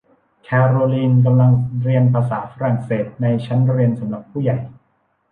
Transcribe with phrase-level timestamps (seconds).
[0.43, 1.51] แคโรลีนกำลัง
[1.83, 4.57] เรียนภาษาฝรั่งเศสในชั้นเรียนสำหรับผู้ใหญ่